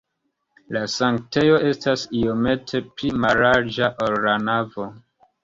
La 0.77 0.81
sanktejo 0.93 1.59
estas 1.71 2.05
iomete 2.21 2.83
pli 2.95 3.13
mallarĝa, 3.27 3.93
ol 4.09 4.19
la 4.27 4.37
navo. 4.49 4.91